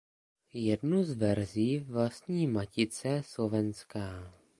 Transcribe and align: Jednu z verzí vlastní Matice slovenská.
Jednu 0.53 1.03
z 1.03 1.13
verzí 1.13 1.79
vlastní 1.79 2.47
Matice 2.47 3.21
slovenská. 3.25 4.33